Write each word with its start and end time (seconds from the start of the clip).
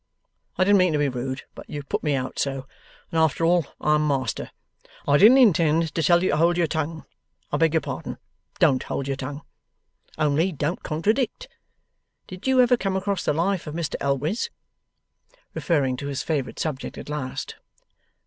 I 0.57 0.63
didn't 0.63 0.79
mean 0.79 0.93
to 0.93 0.97
be 0.97 1.09
rude, 1.09 1.43
but 1.53 1.69
you 1.69 1.83
put 1.83 2.01
me 2.01 2.15
out 2.15 2.39
so, 2.39 2.65
and 3.11 3.19
after 3.19 3.45
all 3.45 3.67
I'm 3.79 4.07
master. 4.07 4.49
I 5.07 5.19
didn't 5.19 5.37
intend 5.37 5.93
to 5.93 6.01
tell 6.01 6.23
you 6.23 6.31
to 6.31 6.37
hold 6.37 6.57
your 6.57 6.65
tongue. 6.65 7.05
I 7.51 7.57
beg 7.57 7.75
your 7.75 7.81
pardon. 7.81 8.17
Don't 8.57 8.81
hold 8.81 9.07
your 9.07 9.15
tongue. 9.17 9.43
Only, 10.17 10.53
don't 10.53 10.81
contradict. 10.81 11.49
Did 12.25 12.47
you 12.47 12.59
ever 12.61 12.77
come 12.77 12.95
across 12.95 13.23
the 13.23 13.31
life 13.31 13.67
of 13.67 13.75
Mr 13.75 13.93
Elwes?' 14.01 14.49
referring 15.53 15.97
to 15.97 16.07
his 16.07 16.23
favourite 16.23 16.57
subject 16.57 16.97
at 16.97 17.07
last. 17.07 17.57